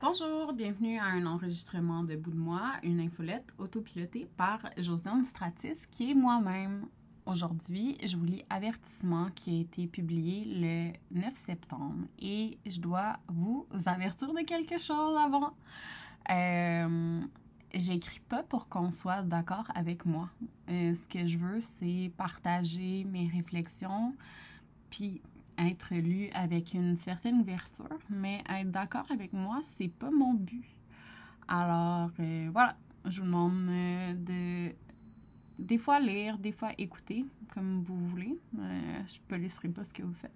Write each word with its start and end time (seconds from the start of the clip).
Bonjour, 0.00 0.52
bienvenue 0.52 0.96
à 0.96 1.06
un 1.06 1.26
enregistrement 1.26 2.04
de 2.04 2.14
Bout 2.14 2.30
de 2.30 2.36
moi, 2.36 2.74
une 2.84 3.00
infolette 3.00 3.52
autopilotée 3.58 4.28
par 4.36 4.60
Josiane 4.76 5.24
Stratis, 5.24 5.88
qui 5.90 6.12
est 6.12 6.14
moi-même. 6.14 6.86
Aujourd'hui, 7.26 7.98
je 8.04 8.16
vous 8.16 8.24
lis 8.24 8.44
Avertissement 8.48 9.28
qui 9.34 9.56
a 9.56 9.60
été 9.60 9.88
publié 9.88 10.44
le 10.44 11.18
9 11.18 11.36
septembre 11.36 12.06
et 12.20 12.58
je 12.64 12.80
dois 12.80 13.14
vous 13.26 13.66
avertir 13.86 14.32
de 14.32 14.42
quelque 14.42 14.78
chose 14.78 15.16
avant. 15.16 15.56
Euh, 16.30 17.20
J'écris 17.74 18.20
pas 18.20 18.44
pour 18.44 18.68
qu'on 18.68 18.92
soit 18.92 19.22
d'accord 19.22 19.66
avec 19.74 20.06
moi. 20.06 20.30
Euh, 20.70 20.94
ce 20.94 21.08
que 21.08 21.26
je 21.26 21.38
veux, 21.38 21.60
c'est 21.60 22.12
partager 22.16 23.04
mes 23.04 23.26
réflexions, 23.26 24.14
puis 24.90 25.20
être 25.58 25.94
lu 25.94 26.28
avec 26.32 26.74
une 26.74 26.96
certaine 26.96 27.40
ouverture, 27.40 27.98
mais 28.08 28.42
être 28.48 28.70
d'accord 28.70 29.06
avec 29.10 29.32
moi, 29.32 29.60
c'est 29.64 29.88
pas 29.88 30.10
mon 30.10 30.34
but. 30.34 30.64
Alors, 31.48 32.10
euh, 32.20 32.48
voilà, 32.52 32.76
je 33.06 33.20
vous 33.20 33.26
demande 33.26 33.68
euh, 33.70 34.14
de 34.14 34.74
des 35.58 35.78
fois 35.78 35.98
lire, 35.98 36.38
des 36.38 36.52
fois 36.52 36.70
écouter, 36.78 37.24
comme 37.52 37.82
vous 37.82 37.98
voulez. 38.08 38.38
Euh, 38.58 39.00
je 39.08 39.34
ne 39.34 39.40
laisserai 39.40 39.68
pas 39.68 39.82
ce 39.82 39.92
que 39.92 40.02
vous 40.02 40.14
faites. 40.14 40.30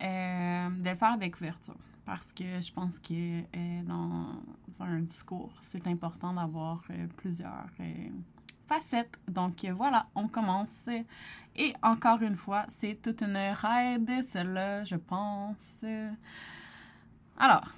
de 0.00 0.88
le 0.88 0.96
faire 0.96 1.12
avec 1.12 1.36
ouverture, 1.40 1.76
parce 2.04 2.32
que 2.32 2.60
je 2.60 2.72
pense 2.72 2.98
que 2.98 3.82
dans 3.82 4.42
un 4.80 5.00
discours, 5.00 5.52
c'est 5.62 5.86
important 5.86 6.34
d'avoir 6.34 6.82
plusieurs 7.16 7.68
Donc 9.28 9.64
voilà, 9.76 10.06
on 10.14 10.28
commence. 10.28 10.88
Et 11.56 11.74
encore 11.82 12.22
une 12.22 12.36
fois, 12.36 12.64
c'est 12.68 13.00
toute 13.02 13.22
une 13.22 13.36
raide, 13.36 14.22
celle-là, 14.22 14.84
je 14.84 14.96
pense. 14.96 15.84
Alors, 17.36 17.72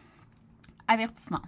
avertissement. 0.87 1.43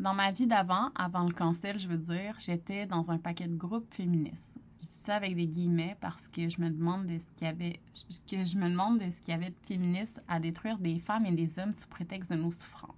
Dans 0.00 0.14
ma 0.14 0.32
vie 0.32 0.46
d'avant, 0.46 0.90
avant 0.94 1.24
le 1.24 1.32
cancel, 1.32 1.78
je 1.78 1.88
veux 1.88 1.98
dire, 1.98 2.36
j'étais 2.38 2.86
dans 2.86 3.10
un 3.10 3.18
paquet 3.18 3.46
de 3.46 3.56
groupes 3.56 3.92
féministes. 3.94 4.58
Je 4.80 4.86
dis 4.86 4.86
ça 4.86 5.16
avec 5.16 5.36
des 5.36 5.46
guillemets 5.46 5.96
parce 6.00 6.28
que 6.28 6.48
je 6.48 6.60
me 6.60 6.68
demande 6.68 7.06
de 7.06 7.18
ce 7.18 7.32
qu'il 7.32 7.46
y 7.46 7.50
avait, 7.50 7.80
que 8.28 8.44
je 8.44 8.56
me 8.56 8.68
demande 8.68 8.98
de 8.98 9.10
ce 9.10 9.20
qu'il 9.20 9.32
y 9.32 9.36
avait 9.36 9.50
de 9.50 9.66
féministes 9.66 10.22
à 10.28 10.40
détruire 10.40 10.78
des 10.78 10.98
femmes 10.98 11.26
et 11.26 11.32
des 11.32 11.58
hommes 11.58 11.72
sous 11.72 11.88
prétexte 11.88 12.32
de 12.32 12.36
nos 12.36 12.52
souffrances. 12.52 12.94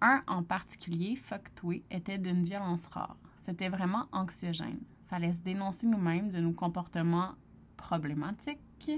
Un 0.00 0.22
en 0.26 0.42
particulier, 0.42 1.16
Fuck 1.16 1.50
était 1.90 2.18
d'une 2.18 2.44
violence 2.44 2.88
rare. 2.88 3.16
C'était 3.48 3.70
vraiment 3.70 4.04
anxiogène. 4.12 4.80
Fallait 5.06 5.32
se 5.32 5.40
dénoncer 5.40 5.86
nous-mêmes 5.86 6.30
de 6.30 6.38
nos 6.38 6.52
comportements 6.52 7.30
problématiques. 7.78 8.90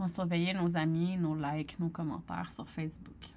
On 0.00 0.08
surveillait 0.08 0.54
nos 0.54 0.76
amis, 0.76 1.16
nos 1.16 1.36
likes, 1.36 1.78
nos 1.78 1.88
commentaires 1.88 2.50
sur 2.50 2.68
Facebook. 2.68 3.32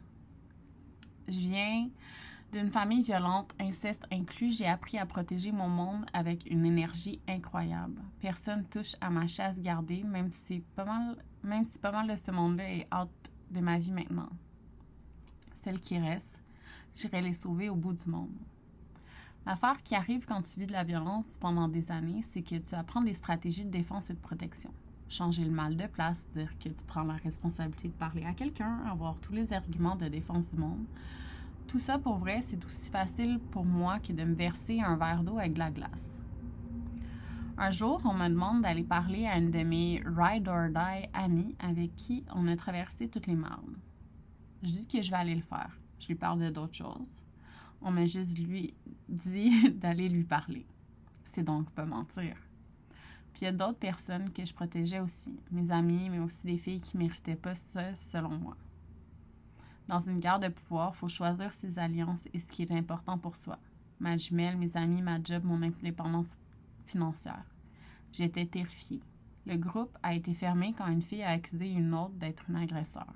Je 1.28 1.38
viens 1.38 1.88
d'une 2.52 2.72
famille 2.72 3.04
violente, 3.04 3.54
inceste 3.60 4.08
inclus. 4.12 4.58
J'ai 4.58 4.66
appris 4.66 4.98
à 4.98 5.06
protéger 5.06 5.52
mon 5.52 5.70
monde 5.70 6.08
avec 6.14 6.50
une 6.50 6.66
énergie 6.66 7.22
incroyable. 7.28 8.02
Personne 8.20 8.66
touche 8.66 8.96
à 9.02 9.12
ma 9.12 9.28
chasse 9.28 9.62
gardée, 9.62 10.02
même 10.02 10.32
si 10.32 10.64
pas 10.76 10.86
mal, 10.86 11.24
même 11.44 11.64
si 11.64 11.78
pas 11.78 11.92
mal 11.92 12.08
de 12.08 12.16
ce 12.16 12.32
monde-là 12.32 12.74
est 12.74 12.88
out 12.92 13.12
de 13.52 13.60
ma 13.60 13.78
vie 13.78 13.92
maintenant. 13.92 14.30
Celles 15.54 15.80
qui 15.80 16.00
restent, 16.00 16.42
j'irai 16.96 17.22
les 17.22 17.34
sauver 17.34 17.70
au 17.70 17.76
bout 17.76 17.94
du 17.94 18.10
monde. 18.10 18.34
L'affaire 19.50 19.82
qui 19.82 19.96
arrive 19.96 20.28
quand 20.28 20.44
tu 20.44 20.60
vis 20.60 20.68
de 20.68 20.72
la 20.74 20.84
violence 20.84 21.40
pendant 21.40 21.68
des 21.68 21.92
années, 21.92 22.22
c'est 22.22 22.44
que 22.44 22.58
tu 22.58 22.76
apprends 22.76 23.02
des 23.02 23.16
stratégies 23.16 23.66
de 23.66 23.72
défense 23.72 24.12
et 24.12 24.14
de 24.14 24.20
protection. 24.20 24.72
Changer 25.08 25.44
le 25.44 25.50
mal 25.50 25.76
de 25.76 25.88
place, 25.88 26.30
dire 26.30 26.56
que 26.60 26.70
tu 26.70 26.86
prends 26.86 27.02
la 27.02 27.16
responsabilité 27.16 27.88
de 27.88 27.94
parler 27.94 28.26
à 28.26 28.36
quelqu'un, 28.36 28.84
avoir 28.86 29.20
tous 29.20 29.34
les 29.34 29.52
arguments 29.52 29.96
de 29.96 30.08
défense 30.08 30.54
du 30.54 30.62
monde. 30.62 30.86
Tout 31.68 31.80
ça, 31.80 31.98
pour 31.98 32.18
vrai, 32.18 32.44
c'est 32.44 32.64
aussi 32.64 32.92
facile 32.92 33.40
pour 33.50 33.66
moi 33.66 33.98
que 33.98 34.14
de 34.14 34.24
me 34.24 34.36
verser 34.36 34.82
un 34.82 34.98
verre 34.98 35.24
d'eau 35.24 35.40
avec 35.40 35.54
de 35.54 35.60
la 35.60 35.72
glace. 35.72 36.20
Un 37.58 37.72
jour, 37.72 38.04
on 38.06 38.14
me 38.14 38.30
demande 38.30 38.62
d'aller 38.62 38.84
parler 38.84 39.26
à 39.26 39.40
une 39.40 39.50
de 39.50 39.64
mes 39.64 40.04
ride 40.06 40.48
or 40.48 40.70
die 40.70 41.10
amies 41.12 41.56
avec 41.58 41.96
qui 41.96 42.24
on 42.36 42.48
a 42.48 42.56
traversé 42.56 43.08
toutes 43.08 43.26
les 43.26 43.34
marnes. 43.34 43.80
Je 44.62 44.70
dis 44.70 44.88
que 44.88 45.02
je 45.02 45.10
vais 45.10 45.18
aller 45.18 45.34
le 45.34 45.42
faire. 45.42 45.76
Je 46.00 46.06
lui 46.06 46.16
parle 46.16 46.40
de 46.40 46.52
d'autres 46.52 46.76
choses. 46.76 47.24
On 47.82 47.92
m'a 47.92 48.06
juste 48.06 48.38
lui 48.38 48.74
dit 49.08 49.72
d'aller 49.76 50.10
lui 50.10 50.24
parler. 50.24 50.66
C'est 51.24 51.44
donc 51.44 51.70
pas 51.72 51.86
mentir. 51.86 52.36
Puis 53.34 53.42
il 53.42 53.46
y 53.46 53.48
a 53.48 53.52
d'autres 53.52 53.78
personnes 53.78 54.32
que 54.32 54.44
je 54.44 54.54
protégeais 54.54 55.00
aussi, 55.00 55.40
mes 55.52 55.72
amis, 55.72 56.10
mais 56.10 56.20
aussi 56.20 56.46
des 56.46 56.58
filles 56.58 56.82
qui 56.82 56.98
méritaient 56.98 57.36
pas 57.36 57.56
ça, 57.56 57.96
selon 57.96 58.38
moi. 58.38 58.58
Dans 59.88 60.00
une 60.00 60.20
guerre 60.20 60.40
de 60.40 60.50
pouvoir, 60.50 60.92
il 60.94 60.98
faut 60.98 61.08
choisir 61.08 61.54
ses 61.54 61.80
alliances 61.80 62.28
et 62.34 62.40
ce 62.40 62.52
qui 62.52 62.64
est 62.64 62.72
important 62.72 63.18
pour 63.18 63.36
soi. 63.36 63.58
Ma 64.00 64.18
jumelle, 64.18 64.58
mes 64.58 64.78
amis, 64.78 65.02
ma 65.02 65.22
job, 65.24 65.44
mon 65.44 65.62
indépendance 65.62 66.38
financière. 66.86 67.46
J'étais 68.12 68.46
terrifiée. 68.46 69.02
Le 69.46 69.58
groupe 69.58 69.98
a 70.04 70.14
été 70.14 70.34
fermé 70.34 70.74
quand 70.78 70.88
une 70.88 71.02
fille 71.02 71.24
a 71.24 71.30
accusé 71.30 71.70
une 71.70 71.94
autre 71.94 72.14
d'être 72.16 72.44
une 72.50 72.56
agresseur. 72.56 73.14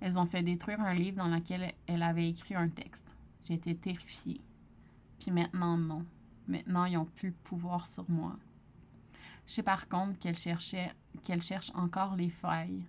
Elles 0.00 0.18
ont 0.18 0.26
fait 0.26 0.42
détruire 0.42 0.80
un 0.80 0.94
livre 0.94 1.18
dans 1.18 1.28
lequel 1.28 1.72
elle 1.86 2.02
avait 2.02 2.28
écrit 2.28 2.54
un 2.54 2.68
texte. 2.68 3.14
J'étais 3.44 3.74
terrifiée. 3.74 4.40
Puis 5.18 5.30
maintenant, 5.30 5.76
non. 5.76 6.04
Maintenant, 6.48 6.84
ils 6.84 6.94
n'ont 6.94 7.04
plus 7.04 7.28
le 7.28 7.34
pouvoir 7.44 7.86
sur 7.86 8.08
moi. 8.10 8.36
Je 9.46 9.54
sais 9.54 9.62
par 9.62 9.88
contre 9.88 10.18
qu'elle 10.18 10.36
cherchait, 10.36 10.92
qu'elle 11.24 11.42
cherche 11.42 11.70
encore 11.74 12.16
les 12.16 12.30
failles. 12.30 12.84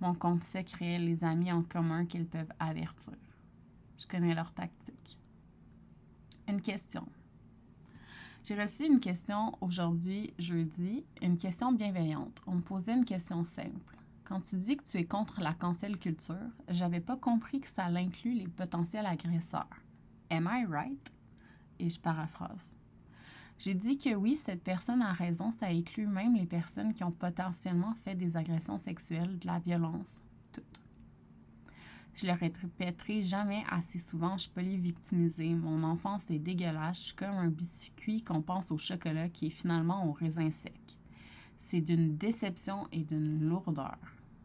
Mon 0.00 0.14
compte 0.14 0.44
secret, 0.44 0.98
les 0.98 1.24
amis 1.24 1.52
en 1.52 1.62
commun 1.62 2.06
qu'ils 2.06 2.26
peuvent 2.26 2.52
avertir. 2.58 3.14
Je 3.98 4.06
connais 4.06 4.34
leur 4.34 4.52
tactique. 4.52 5.18
Une 6.48 6.62
question. 6.62 7.06
J'ai 8.42 8.60
reçu 8.60 8.86
une 8.86 9.00
question 9.00 9.52
aujourd'hui, 9.60 10.32
jeudi, 10.38 11.04
une 11.20 11.36
question 11.36 11.72
bienveillante. 11.72 12.40
On 12.46 12.54
me 12.56 12.62
posait 12.62 12.94
une 12.94 13.04
question 13.04 13.44
simple. 13.44 13.99
Quand 14.30 14.42
tu 14.42 14.54
dis 14.54 14.76
que 14.76 14.84
tu 14.84 14.96
es 14.96 15.04
contre 15.04 15.40
la 15.40 15.52
cancel 15.52 15.98
culture, 15.98 16.36
j'avais 16.68 17.00
pas 17.00 17.16
compris 17.16 17.60
que 17.60 17.66
ça 17.66 17.86
inclut 17.86 18.32
les 18.32 18.46
potentiels 18.46 19.06
agresseurs. 19.06 19.66
Am 20.30 20.48
I 20.48 20.64
right? 20.66 21.12
Et 21.80 21.90
je 21.90 21.98
paraphrase. 21.98 22.76
J'ai 23.58 23.74
dit 23.74 23.98
que 23.98 24.14
oui, 24.14 24.36
cette 24.36 24.62
personne 24.62 25.02
a 25.02 25.12
raison, 25.12 25.50
ça 25.50 25.66
inclut 25.66 26.06
même 26.06 26.36
les 26.36 26.46
personnes 26.46 26.94
qui 26.94 27.02
ont 27.02 27.10
potentiellement 27.10 27.92
fait 28.04 28.14
des 28.14 28.36
agressions 28.36 28.78
sexuelles, 28.78 29.36
de 29.40 29.48
la 29.48 29.58
violence, 29.58 30.22
toutes. 30.52 30.80
Je 32.14 32.26
le 32.26 32.32
répéterai 32.32 33.24
jamais 33.24 33.64
assez 33.68 33.98
souvent, 33.98 34.38
je 34.38 34.48
peux 34.48 34.60
les 34.60 34.76
victimiser. 34.76 35.52
Mon 35.54 35.82
enfance 35.82 36.30
est 36.30 36.38
dégueulasse, 36.38 37.00
je 37.00 37.04
suis 37.06 37.16
comme 37.16 37.34
un 37.34 37.48
biscuit 37.48 38.22
qu'on 38.22 38.42
pense 38.42 38.70
au 38.70 38.78
chocolat 38.78 39.28
qui 39.28 39.48
est 39.48 39.50
finalement 39.50 40.06
au 40.06 40.12
raisin 40.12 40.52
sec. 40.52 41.00
C'est 41.58 41.80
d'une 41.80 42.16
déception 42.16 42.86
et 42.92 43.02
d'une 43.02 43.40
lourdeur. 43.40 43.98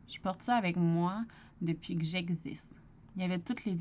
Je 0.08 0.20
porte 0.20 0.42
ça 0.42 0.56
avec 0.56 0.78
moi 0.78 1.26
depuis 1.62 1.98
que 1.98 2.06
j'existe. 2.06 2.80
Il 3.16 3.22
y 3.22 3.26
avait 3.26 3.40
toutes 3.40 3.66
les, 3.66 3.74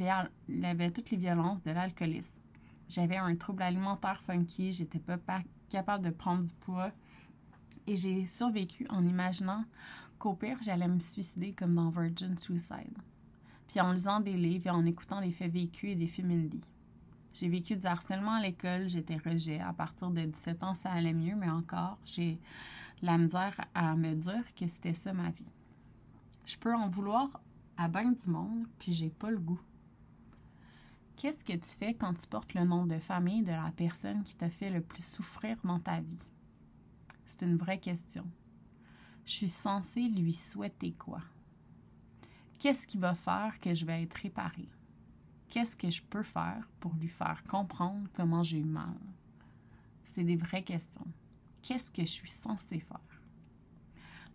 violences 1.17 1.63
de 1.63 1.71
l'alcoolisme. 1.71 2.41
J'avais 2.89 3.17
un 3.17 3.35
trouble 3.35 3.63
alimentaire 3.63 4.23
funky, 4.25 4.73
j'étais 4.73 5.01
pas 5.01 5.19
capable 5.69 6.05
de 6.05 6.11
prendre 6.11 6.45
du 6.45 6.53
poids 6.55 6.93
et 7.87 7.97
j'ai 7.97 8.27
survécu 8.27 8.87
en 8.91 9.05
imaginant 9.07 9.65
qu'au 10.19 10.35
pire, 10.35 10.59
j'allais 10.63 10.89
me 10.89 11.01
suicider 11.01 11.53
comme 11.53 11.75
dans 11.75 11.91
Virgin 11.91 12.39
Suicide. 12.39 12.97
Puis 13.67 13.81
en 13.81 13.93
lisant 13.93 14.21
des 14.21 14.35
livres 14.35 14.69
et 14.69 14.71
en 14.71 14.87
écoutant 14.87 15.21
des 15.21 15.33
faits 15.33 15.53
vécus 15.53 15.91
et 15.91 15.97
des 15.97 16.07
films 16.07 16.31
indie. 16.31 16.63
J'ai 17.33 17.49
vécu 17.49 17.75
du 17.77 17.85
harcèlement 17.85 18.35
à 18.35 18.41
l'école, 18.41 18.89
j'étais 18.89 19.17
rejet. 19.17 19.59
À 19.59 19.73
partir 19.73 20.11
de 20.11 20.25
17 20.25 20.63
ans, 20.63 20.75
ça 20.75 20.93
allait 20.93 21.13
mieux, 21.13 21.35
mais 21.35 21.51
encore, 21.51 21.99
j'ai 22.05 22.39
la 23.03 23.19
misère 23.19 23.57
à 23.75 23.97
me 23.97 24.15
dire 24.15 24.45
que 24.55 24.69
c'était 24.69 24.95
ça 24.95 25.13
ma 25.13 25.31
vie. 25.31 25.54
Je 26.45 26.57
peux 26.57 26.75
en 26.75 26.89
vouloir 26.89 27.41
à 27.77 27.89
bien 27.89 28.13
du 28.13 28.31
monde, 28.31 28.67
puis 28.79 28.93
j'ai 28.93 29.11
pas 29.11 29.31
le 29.31 29.39
goût. 29.39 29.61
Qu'est-ce 31.17 31.45
que 31.45 31.53
tu 31.53 31.71
fais 31.79 31.95
quand 31.95 32.13
tu 32.15 32.27
portes 32.27 32.55
le 32.55 32.65
nom 32.65 32.87
de 32.87 32.99
famille 32.99 33.43
de 33.43 33.53
la 33.53 33.73
personne 33.77 34.23
qui 34.25 34.35
t'a 34.35 34.51
fait 34.51 34.71
le 34.71 34.81
plus 34.81 35.05
souffrir 35.05 35.57
dans 35.65 35.79
ta 35.79 36.01
vie? 36.01 36.27
C'est 37.25 37.47
une 37.47 37.57
vraie 37.57 37.79
question. 37.79 38.27
Je 39.25 39.33
suis 39.33 39.49
censée 39.49 40.09
lui 40.09 40.33
souhaiter 40.33 40.93
quoi? 40.93 41.23
Qu'est-ce 42.59 42.87
qui 42.87 42.99
va 42.99 43.15
faire 43.15 43.59
que 43.61 43.75
je 43.75 43.87
vais 43.87 44.03
être 44.03 44.15
réparée? 44.15 44.69
Qu'est-ce 45.49 45.77
que 45.77 45.91
je 45.91 46.03
peux 46.03 46.23
faire 46.23 46.69
pour 46.81 46.93
lui 46.95 47.09
faire 47.09 47.43
comprendre 47.45 48.09
comment 48.13 48.43
j'ai 48.43 48.59
eu 48.59 48.65
mal? 48.65 48.99
C'est 50.03 50.25
des 50.25 50.37
vraies 50.37 50.65
questions. 50.65 51.07
Qu'est-ce 51.63 51.91
que 51.91 52.03
je 52.03 52.11
suis 52.11 52.31
censée 52.31 52.81
faire? 52.81 53.14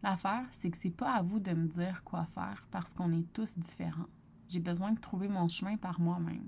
L'affaire, 0.01 0.47
c'est 0.51 0.69
que 0.69 0.77
c'est 0.77 0.89
pas 0.89 1.13
à 1.13 1.21
vous 1.21 1.39
de 1.39 1.51
me 1.51 1.67
dire 1.67 2.03
quoi 2.03 2.25
faire 2.25 2.65
parce 2.71 2.93
qu'on 2.93 3.11
est 3.11 3.33
tous 3.33 3.57
différents. 3.57 4.07
J'ai 4.47 4.59
besoin 4.59 4.91
de 4.91 4.99
trouver 4.99 5.27
mon 5.27 5.47
chemin 5.49 5.77
par 5.77 5.99
moi-même. 5.99 6.47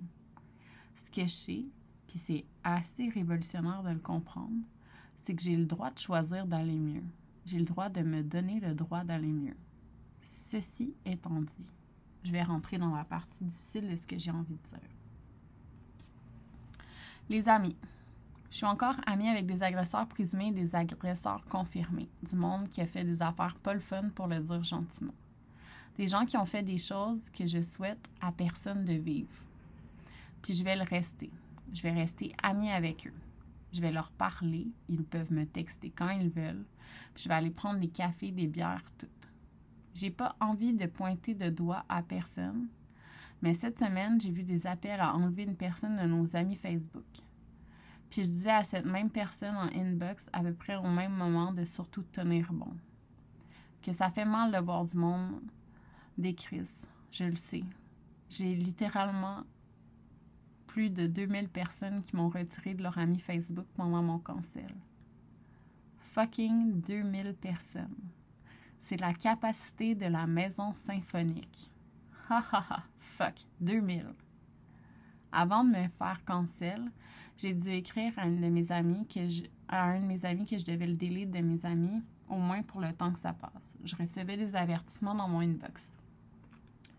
Ce 0.96 1.12
que 1.12 1.22
je 1.24 1.28
sais, 1.28 1.66
puis 2.08 2.18
c'est 2.18 2.46
assez 2.64 3.10
révolutionnaire 3.10 3.84
de 3.84 3.92
le 3.92 4.00
comprendre, 4.00 4.64
c'est 5.18 5.36
que 5.36 5.42
j'ai 5.42 5.56
le 5.56 5.66
droit 5.66 5.92
de 5.92 6.00
choisir 6.00 6.48
d'aller 6.48 6.80
mieux. 6.80 7.04
J'ai 7.46 7.60
le 7.60 7.66
droit 7.66 7.90
de 7.90 8.02
me 8.02 8.24
donner 8.24 8.60
le 8.60 8.74
droit 8.74 9.04
d'aller 9.04 9.32
mieux. 9.32 9.58
Ceci 10.22 10.94
étant 11.06 11.42
dit, 11.42 11.72
je 12.24 12.32
vais 12.32 12.44
rentrer 12.44 12.78
dans 12.78 12.96
la 12.96 13.04
partie 13.04 13.44
difficile 13.44 13.90
de 13.90 13.96
ce 13.96 14.08
que 14.08 14.18
j'ai 14.18 14.32
envie 14.32 14.56
de 14.56 14.70
dire. 14.70 14.90
Les 17.30 17.50
amis. 17.50 17.76
Je 18.52 18.58
suis 18.58 18.66
encore 18.66 18.98
amie 19.06 19.30
avec 19.30 19.46
des 19.46 19.64
agresseurs 19.64 20.08
présumés 20.08 20.48
et 20.48 20.52
des 20.52 20.76
agresseurs 20.76 21.46
confirmés. 21.46 22.10
Du 22.22 22.36
monde 22.36 22.70
qui 22.70 22.82
a 22.82 22.86
fait 22.86 23.06
des 23.06 23.22
affaires 23.22 23.56
pas 23.56 23.74
le 23.74 23.80
fun 23.80 24.10
pour 24.10 24.28
le 24.28 24.40
dire 24.40 24.62
gentiment. 24.62 25.14
Des 25.98 26.08
gens 26.08 26.26
qui 26.26 26.36
ont 26.36 26.46
fait 26.46 26.62
des 26.62 26.78
choses 26.78 27.30
que 27.30 27.48
je 27.48 27.62
souhaite 27.62 28.10
à 28.20 28.34
personne 28.34 28.84
de 28.84 28.92
vivre. 28.92 29.32
Puis 30.42 30.54
je 30.54 30.66
vais 30.66 30.76
le 30.76 30.84
rester. 30.84 31.32
Je 31.72 31.82
vais 31.82 31.94
rester 31.94 32.34
amie 32.44 32.70
avec 32.70 33.08
eux. 33.08 33.14
Je 33.72 33.80
vais 33.80 33.92
leur 33.94 34.12
parler. 34.12 34.68
Ils 34.90 35.06
peuvent 35.06 35.32
me 35.32 35.46
texter 35.46 35.90
quand 35.90 36.10
ils 36.10 36.30
veulent. 36.30 36.66
Puis 37.14 37.24
je 37.24 37.30
vais 37.30 37.36
aller 37.36 37.52
prendre 37.52 37.80
des 37.80 37.88
cafés, 37.88 38.32
des 38.32 38.48
bières, 38.48 38.84
tout. 38.98 39.08
J'ai 39.96 40.12
pas 40.12 40.36
envie 40.42 40.74
de 40.74 40.88
pointer 40.88 41.36
de 41.36 41.50
doigt 41.50 41.86
à 41.88 42.04
personne, 42.04 42.68
mais 43.42 43.54
cette 43.54 43.80
semaine, 43.80 44.20
j'ai 44.20 44.32
vu 44.32 44.44
des 44.44 44.68
appels 44.68 45.00
à 45.00 45.16
enlever 45.16 45.44
une 45.44 45.56
personne 45.56 45.96
de 45.96 46.04
nos 46.06 46.36
amis 46.36 46.56
Facebook. 46.56 47.22
Puis 48.12 48.24
je 48.24 48.28
disais 48.28 48.52
à 48.52 48.66
cette 48.66 48.86
même 48.86 49.10
personne 49.10 49.56
en 49.56 49.70
inbox 49.74 50.30
à 50.34 50.42
peu 50.42 50.54
près 50.54 50.76
au 50.76 50.88
même 50.88 51.14
moment 51.14 51.54
de 51.54 51.64
surtout 51.64 52.04
tenir 52.04 52.52
bon. 52.52 52.76
Que 53.82 53.94
ça 53.94 54.12
fait 54.12 54.26
mal 54.26 54.52
de 54.52 54.58
voir 54.58 54.84
du 54.84 54.98
monde 54.98 55.42
des 56.18 56.36
crises, 56.36 56.90
je 57.10 57.24
le 57.24 57.38
sais. 57.38 57.64
J'ai 58.30 58.54
littéralement 58.54 59.44
plus 60.68 60.90
de 60.90 61.08
2000 61.08 61.48
personnes 61.48 62.04
qui 62.04 62.16
m'ont 62.18 62.30
retiré 62.30 62.74
de 62.74 62.84
leur 62.84 62.98
ami 62.98 63.18
Facebook 63.18 63.66
pendant 63.76 64.04
mon 64.04 64.20
cancel. 64.20 64.76
Fucking 66.12 66.82
2000 66.82 67.34
personnes. 67.40 67.96
C'est 68.78 69.00
la 69.00 69.14
capacité 69.14 69.96
de 69.96 70.08
la 70.08 70.28
maison 70.28 70.76
symphonique. 70.76 71.72
Ha 72.30 72.44
ha 72.52 72.66
ha, 72.70 72.84
fuck, 72.98 73.36
2000. 73.62 74.06
Avant 75.32 75.64
de 75.64 75.70
me 75.70 75.88
faire 75.98 76.24
cancel, 76.26 76.92
j'ai 77.42 77.54
dû 77.54 77.70
écrire 77.70 78.14
à, 78.18 78.28
une 78.28 78.40
de 78.40 78.48
mes 78.48 78.72
amis 78.72 79.08
que 79.08 79.28
je, 79.28 79.44
à 79.68 79.86
un 79.86 80.00
de 80.00 80.06
mes 80.06 80.26
amis 80.26 80.46
que 80.46 80.58
je 80.58 80.66
devais 80.66 80.86
le 80.86 80.94
délai 80.94 81.26
de 81.26 81.40
mes 81.40 81.66
amis, 81.66 82.02
au 82.30 82.36
moins 82.36 82.62
pour 82.62 82.82
le 82.82 82.94
temps 82.94 83.12
que 83.12 83.20
ça 83.20 83.34
passe. 83.34 83.76
Je 83.84 83.96
recevais 83.96 84.38
des 84.38 84.56
avertissements 84.56 85.16
dans 85.16 85.28
mon 85.28 85.40
inbox. 85.40 85.98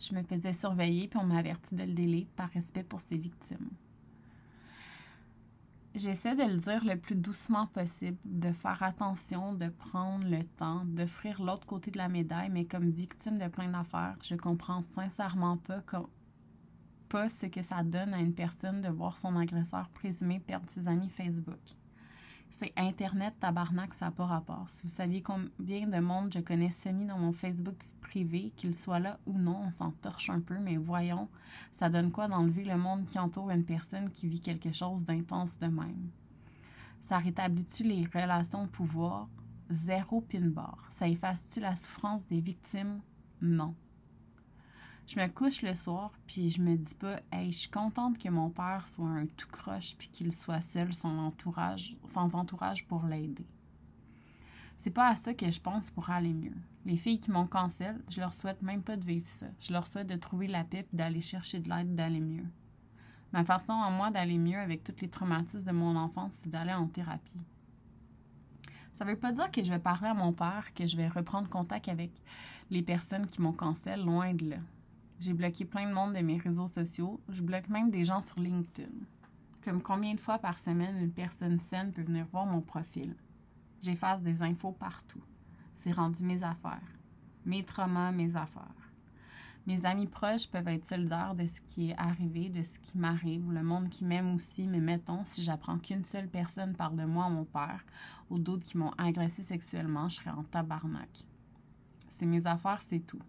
Je 0.00 0.14
me 0.14 0.22
faisais 0.22 0.52
surveiller 0.52 1.06
puis 1.06 1.18
on 1.20 1.24
m'a 1.24 1.38
averti 1.38 1.74
de 1.74 1.84
le 1.84 1.92
délai 1.92 2.26
par 2.34 2.50
respect 2.50 2.82
pour 2.82 3.00
ses 3.00 3.16
victimes. 3.16 3.70
J'essaie 5.94 6.34
de 6.34 6.42
le 6.42 6.56
dire 6.56 6.84
le 6.86 6.96
plus 6.96 7.14
doucement 7.14 7.66
possible, 7.66 8.16
de 8.24 8.50
faire 8.50 8.82
attention, 8.82 9.52
de 9.52 9.68
prendre 9.68 10.26
le 10.26 10.42
temps, 10.42 10.84
d'offrir 10.86 11.42
l'autre 11.42 11.66
côté 11.66 11.90
de 11.90 11.98
la 11.98 12.08
médaille, 12.08 12.48
mais 12.50 12.64
comme 12.64 12.88
victime 12.88 13.38
de 13.38 13.46
plein 13.46 13.68
d'affaires, 13.68 14.16
je 14.22 14.34
comprends 14.34 14.82
sincèrement 14.82 15.58
pas, 15.58 15.82
pas 17.12 17.28
ce 17.28 17.44
que 17.44 17.60
ça 17.60 17.82
donne 17.82 18.14
à 18.14 18.20
une 18.20 18.32
personne 18.32 18.80
de 18.80 18.88
voir 18.88 19.18
son 19.18 19.36
agresseur 19.36 19.90
présumé 19.90 20.40
perdre 20.40 20.70
ses 20.70 20.88
amis 20.88 21.10
Facebook. 21.10 21.60
C'est 22.48 22.72
Internet, 22.74 23.34
tabarnak, 23.38 23.92
ça 23.92 24.06
n'a 24.06 24.12
pas 24.12 24.24
rapport. 24.24 24.64
Si 24.70 24.82
vous 24.82 24.88
saviez 24.88 25.20
combien 25.20 25.86
de 25.86 25.98
monde 26.00 26.32
je 26.32 26.38
connais 26.40 26.70
semi 26.70 27.04
dans 27.04 27.18
mon 27.18 27.34
Facebook 27.34 27.76
privé, 28.00 28.54
qu'il 28.56 28.74
soit 28.74 28.98
là 28.98 29.18
ou 29.26 29.36
non, 29.36 29.60
on 29.66 29.70
s'en 29.70 29.90
torche 29.90 30.30
un 30.30 30.40
peu, 30.40 30.58
mais 30.58 30.78
voyons, 30.78 31.28
ça 31.70 31.90
donne 31.90 32.12
quoi 32.12 32.28
d'enlever 32.28 32.64
le 32.64 32.78
monde 32.78 33.04
qui 33.04 33.18
entoure 33.18 33.50
une 33.50 33.66
personne 33.66 34.10
qui 34.10 34.26
vit 34.26 34.40
quelque 34.40 34.72
chose 34.72 35.04
d'intense 35.04 35.58
de 35.58 35.66
même? 35.66 36.08
Ça 37.02 37.18
rétablit-tu 37.18 37.82
les 37.82 38.06
relations 38.06 38.64
de 38.64 38.70
pouvoir? 38.70 39.28
Zéro 39.68 40.22
pin 40.22 40.48
bar. 40.48 40.86
Ça 40.90 41.08
efface-tu 41.08 41.60
la 41.60 41.74
souffrance 41.74 42.26
des 42.26 42.40
victimes? 42.40 43.02
Non. 43.42 43.74
Je 45.06 45.20
me 45.20 45.26
couche 45.26 45.62
le 45.62 45.74
soir, 45.74 46.12
puis 46.26 46.48
je 46.50 46.60
me 46.60 46.76
dis 46.76 46.94
pas, 46.94 47.20
hey, 47.32 47.52
je 47.52 47.58
suis 47.58 47.70
contente 47.70 48.18
que 48.18 48.28
mon 48.28 48.50
père 48.50 48.86
soit 48.86 49.08
un 49.08 49.26
tout 49.26 49.48
croche, 49.48 49.96
puis 49.96 50.08
qu'il 50.08 50.32
soit 50.32 50.60
seul 50.60 50.94
sans 50.94 51.26
entourage, 51.26 51.96
sans 52.06 52.34
entourage 52.34 52.86
pour 52.86 53.04
l'aider. 53.04 53.46
C'est 54.78 54.90
pas 54.90 55.08
à 55.08 55.14
ça 55.14 55.34
que 55.34 55.50
je 55.50 55.60
pense 55.60 55.90
pour 55.90 56.10
aller 56.10 56.32
mieux. 56.32 56.56
Les 56.84 56.96
filles 56.96 57.18
qui 57.18 57.30
m'ont 57.30 57.46
cancel, 57.46 58.02
je 58.08 58.20
leur 58.20 58.34
souhaite 58.34 58.62
même 58.62 58.82
pas 58.82 58.96
de 58.96 59.04
vivre 59.04 59.28
ça. 59.28 59.46
Je 59.60 59.72
leur 59.72 59.86
souhaite 59.86 60.08
de 60.08 60.16
trouver 60.16 60.48
la 60.48 60.64
paix 60.64 60.86
d'aller 60.92 61.20
chercher 61.20 61.60
de 61.60 61.68
l'aide, 61.68 61.94
d'aller 61.94 62.20
mieux. 62.20 62.46
Ma 63.32 63.44
façon 63.44 63.72
à 63.72 63.90
moi 63.90 64.10
d'aller 64.10 64.38
mieux 64.38 64.58
avec 64.58 64.82
tous 64.82 65.00
les 65.00 65.08
traumatismes 65.08 65.70
de 65.70 65.76
mon 65.76 65.96
enfance, 65.96 66.34
c'est 66.34 66.50
d'aller 66.50 66.72
en 66.72 66.86
thérapie. 66.86 67.40
Ça 68.94 69.04
veut 69.04 69.16
pas 69.16 69.32
dire 69.32 69.50
que 69.50 69.62
je 69.62 69.70
vais 69.70 69.78
parler 69.78 70.08
à 70.08 70.14
mon 70.14 70.32
père, 70.32 70.74
que 70.74 70.86
je 70.86 70.96
vais 70.96 71.08
reprendre 71.08 71.48
contact 71.48 71.88
avec 71.88 72.10
les 72.70 72.82
personnes 72.82 73.26
qui 73.26 73.40
m'ont 73.40 73.52
cancel, 73.52 74.04
loin 74.04 74.34
de 74.34 74.50
là. 74.50 74.56
J'ai 75.22 75.34
bloqué 75.34 75.64
plein 75.64 75.88
de 75.88 75.94
monde 75.94 76.14
de 76.14 76.18
mes 76.18 76.36
réseaux 76.36 76.66
sociaux. 76.66 77.20
Je 77.28 77.42
bloque 77.42 77.68
même 77.68 77.92
des 77.92 78.04
gens 78.04 78.20
sur 78.20 78.40
LinkedIn. 78.40 78.90
Comme 79.62 79.80
combien 79.80 80.14
de 80.14 80.18
fois 80.18 80.38
par 80.38 80.58
semaine 80.58 80.98
une 80.98 81.12
personne 81.12 81.60
saine 81.60 81.92
peut 81.92 82.02
venir 82.02 82.26
voir 82.32 82.44
mon 82.44 82.60
profil? 82.60 83.14
J'efface 83.82 84.24
des 84.24 84.42
infos 84.42 84.72
partout. 84.72 85.22
C'est 85.76 85.92
rendu 85.92 86.24
mes 86.24 86.42
affaires. 86.42 86.98
Mes 87.46 87.62
traumas, 87.64 88.10
mes 88.10 88.34
affaires. 88.34 88.90
Mes 89.64 89.86
amis 89.86 90.08
proches 90.08 90.48
peuvent 90.48 90.66
être 90.66 90.86
solidaires 90.86 91.36
de 91.36 91.46
ce 91.46 91.60
qui 91.60 91.90
est 91.90 91.98
arrivé, 91.98 92.48
de 92.48 92.64
ce 92.64 92.80
qui 92.80 92.98
m'arrive, 92.98 93.52
le 93.52 93.62
monde 93.62 93.90
qui 93.90 94.04
m'aime 94.04 94.34
aussi, 94.34 94.66
mais 94.66 94.80
mettons, 94.80 95.24
si 95.24 95.44
j'apprends 95.44 95.78
qu'une 95.78 96.02
seule 96.02 96.26
personne 96.26 96.74
parle 96.74 96.96
de 96.96 97.04
moi 97.04 97.26
à 97.26 97.30
mon 97.30 97.44
père 97.44 97.84
ou 98.28 98.40
d'autres 98.40 98.64
qui 98.64 98.76
m'ont 98.76 98.90
agressé 98.98 99.44
sexuellement, 99.44 100.08
je 100.08 100.16
serais 100.16 100.30
en 100.30 100.42
tabarnak. 100.42 101.24
C'est 102.08 102.26
mes 102.26 102.44
affaires, 102.44 102.82
c'est 102.82 103.06
tout. 103.06 103.22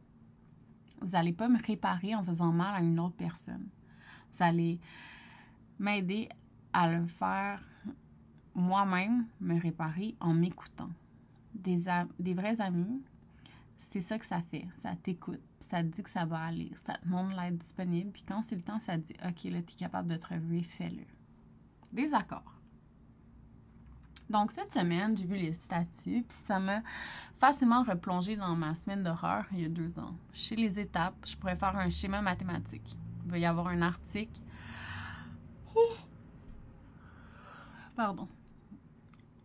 Vous 1.04 1.12
n'allez 1.12 1.34
pas 1.34 1.50
me 1.50 1.62
réparer 1.62 2.16
en 2.16 2.24
faisant 2.24 2.54
mal 2.54 2.76
à 2.76 2.80
une 2.80 2.98
autre 2.98 3.16
personne. 3.16 3.68
Vous 4.32 4.42
allez 4.42 4.80
m'aider 5.78 6.30
à 6.72 6.90
le 6.92 7.06
faire 7.08 7.62
moi-même, 8.56 9.26
me 9.42 9.60
réparer 9.60 10.16
en 10.22 10.34
m'écoutant. 10.34 10.90
Des, 11.54 11.86
des 12.20 12.34
vrais 12.34 12.60
amis, 12.62 13.02
c'est 13.78 14.00
ça 14.00 14.18
que 14.18 14.26
ça 14.26 14.42
fait. 14.42 14.66
Ça 14.76 14.96
t'écoute, 14.96 15.42
ça 15.60 15.84
te 15.84 15.88
dit 15.88 16.04
que 16.04 16.10
ça 16.10 16.26
va 16.26 16.40
aller, 16.40 16.72
ça 16.76 16.94
te 16.94 17.08
montre 17.08 17.36
l'aide 17.36 17.58
disponible, 17.58 18.12
puis 18.12 18.24
quand 18.26 18.42
c'est 18.42 18.56
le 18.56 18.62
temps, 18.62 18.80
ça 18.80 18.98
te 18.98 19.08
dit 19.08 19.14
OK, 19.28 19.44
là, 19.52 19.62
tu 19.62 19.74
es 19.74 19.78
capable 19.78 20.08
de 20.08 20.16
te 20.16 20.28
relever, 20.28 20.64
fais-le. 20.64 21.04
Des 21.92 22.14
accords. 22.14 22.62
Donc, 24.30 24.52
cette 24.52 24.72
semaine, 24.72 25.16
j'ai 25.16 25.26
vu 25.26 25.36
les 25.36 25.54
statuts, 25.54 26.24
puis 26.28 26.38
ça 26.44 26.60
m'a 26.60 26.82
facilement 27.40 27.84
replongé 27.84 28.36
dans 28.36 28.56
ma 28.56 28.74
semaine 28.74 29.04
d'horreur 29.04 29.46
il 29.52 29.62
y 29.62 29.66
a 29.66 29.70
deux 29.70 30.00
ans. 30.00 30.16
Chez 30.32 30.56
les 30.56 30.80
étapes, 30.80 31.16
je 31.26 31.36
pourrais 31.36 31.58
faire 31.58 31.78
un 31.78 31.90
schéma 31.90 32.22
mathématique. 32.22 32.98
Il 33.26 33.32
va 33.32 33.38
y 33.38 33.46
avoir 33.46 33.68
un 33.68 33.82
article. 33.82 34.42
Pardon. 37.96 38.28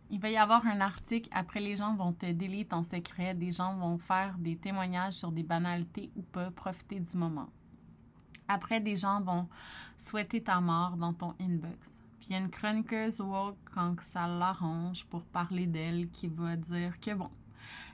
Il 0.09 0.19
va 0.19 0.29
y 0.29 0.37
avoir 0.37 0.65
un 0.65 0.81
article. 0.81 1.29
Après, 1.31 1.59
les 1.59 1.75
gens 1.75 1.95
vont 1.95 2.13
te 2.13 2.31
déliter 2.31 2.73
en 2.73 2.83
secret. 2.83 3.35
Des 3.35 3.51
gens 3.51 3.75
vont 3.75 3.99
faire 3.99 4.35
des 4.39 4.57
témoignages 4.57 5.13
sur 5.13 5.31
des 5.31 5.43
banalités 5.43 6.09
ou 6.15 6.23
pas, 6.23 6.49
profiter 6.49 6.99
du 6.99 7.17
moment. 7.17 7.49
Après, 8.47 8.79
des 8.79 8.95
gens 8.95 9.21
vont 9.21 9.47
souhaiter 9.97 10.41
ta 10.41 10.59
mort 10.61 10.97
dans 10.97 11.13
ton 11.13 11.35
inbox 11.39 12.01
une 12.37 12.49
chroniqueuse 12.49 13.21
woke 13.21 13.57
quand 13.73 13.99
ça 14.01 14.27
l'arrange 14.27 15.05
pour 15.05 15.23
parler 15.23 15.65
d'elle 15.65 16.09
qui 16.11 16.27
va 16.27 16.55
dire 16.55 16.99
que 16.99 17.13
bon, 17.13 17.29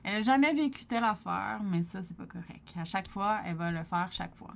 elle 0.04 0.16
n'a 0.16 0.22
jamais 0.22 0.54
vécu 0.54 0.86
telle 0.86 1.04
affaire, 1.04 1.62
mais 1.64 1.84
ça, 1.84 2.04
c'est 2.04 2.16
pas 2.16 2.26
correct. 2.26 2.74
À 2.76 2.86
chaque 2.86 3.10
fois, 3.10 3.42
elle 3.46 3.56
va 3.56 3.72
le 3.72 3.84
faire 3.84 4.12
chaque 4.12 4.36
fois. 4.36 4.54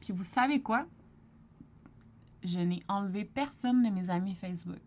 Puis 0.00 0.12
vous 0.12 0.24
savez 0.24 0.60
quoi? 0.60 0.86
Je 2.42 2.58
n'ai 2.58 2.82
enlevé 2.88 3.24
personne 3.24 3.82
de 3.82 3.90
mes 3.90 4.10
amis 4.10 4.34
Facebook. 4.34 4.82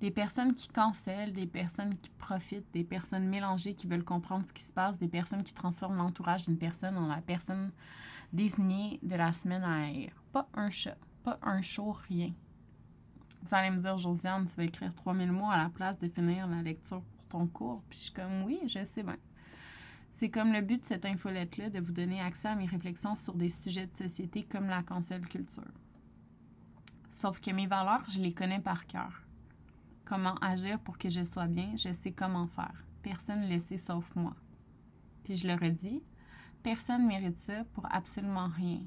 Des 0.00 0.10
personnes 0.10 0.54
qui 0.54 0.68
cancellent, 0.68 1.32
des 1.32 1.46
personnes 1.46 1.96
qui 1.96 2.10
profitent, 2.10 2.72
des 2.72 2.84
personnes 2.84 3.28
mélangées 3.28 3.74
qui 3.74 3.86
veulent 3.86 4.04
comprendre 4.04 4.46
ce 4.46 4.52
qui 4.52 4.62
se 4.62 4.72
passe, 4.72 4.98
des 4.98 5.08
personnes 5.08 5.44
qui 5.44 5.54
transforment 5.54 5.98
l'entourage 5.98 6.44
d'une 6.44 6.58
personne 6.58 6.96
en 6.96 7.06
la 7.06 7.20
personne 7.20 7.70
désignée 8.32 8.98
de 9.02 9.14
la 9.14 9.32
semaine 9.32 9.62
à 9.62 9.84
haïr. 9.84 10.10
Pas 10.32 10.48
un 10.54 10.70
chat, 10.70 10.98
pas 11.22 11.38
un 11.42 11.62
show, 11.62 11.92
rien. 12.08 12.32
Vous 13.44 13.54
allez 13.54 13.70
me 13.70 13.78
dire, 13.78 13.98
Josiane, 13.98 14.46
tu 14.46 14.56
vas 14.56 14.64
écrire 14.64 14.94
3000 14.94 15.30
mots 15.30 15.50
à 15.50 15.58
la 15.58 15.68
place 15.68 15.98
de 15.98 16.08
finir 16.08 16.46
la 16.46 16.62
lecture 16.62 17.02
pour 17.02 17.26
ton 17.26 17.46
cours. 17.46 17.82
Puis 17.90 17.98
je 17.98 18.04
suis 18.04 18.12
comme, 18.12 18.44
oui, 18.44 18.58
je 18.66 18.82
sais 18.86 19.02
bien. 19.02 19.18
C'est 20.10 20.30
comme 20.30 20.52
le 20.52 20.62
but 20.62 20.80
de 20.80 20.86
cette 20.86 21.04
infolette-là, 21.04 21.68
de 21.68 21.78
vous 21.80 21.92
donner 21.92 22.22
accès 22.22 22.48
à 22.48 22.54
mes 22.54 22.64
réflexions 22.64 23.16
sur 23.16 23.34
des 23.34 23.50
sujets 23.50 23.86
de 23.86 23.94
société 23.94 24.44
comme 24.44 24.66
la 24.66 24.82
cancel 24.82 25.26
culture. 25.28 25.62
Sauf 27.10 27.38
que 27.40 27.50
mes 27.50 27.66
valeurs, 27.66 28.04
je 28.08 28.18
les 28.18 28.32
connais 28.32 28.60
par 28.60 28.86
cœur. 28.86 29.22
Comment 30.06 30.36
agir 30.36 30.80
pour 30.80 30.96
que 30.96 31.10
je 31.10 31.24
sois 31.24 31.46
bien, 31.46 31.76
je 31.76 31.92
sais 31.92 32.12
comment 32.12 32.46
faire. 32.46 32.84
Personne 33.02 33.42
ne 33.42 33.52
le 33.52 33.60
sait 33.60 33.76
sauf 33.76 34.10
moi. 34.14 34.34
Puis 35.22 35.36
je 35.36 35.46
le 35.46 35.54
redis, 35.54 36.02
personne 36.62 37.02
ne 37.02 37.08
mérite 37.08 37.36
ça 37.36 37.64
pour 37.74 37.86
absolument 37.92 38.48
rien. 38.48 38.80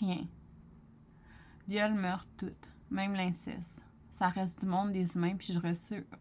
Rien. 0.00 0.26
Viol, 1.66 1.92
meurtre, 1.92 2.28
tout. 2.38 2.54
Même 2.90 3.12
l'inceste 3.12 3.84
ça 4.10 4.28
reste 4.28 4.60
du 4.60 4.66
monde 4.66 4.92
des 4.92 5.16
humains, 5.16 5.36
puis 5.36 5.52
je 5.52 5.58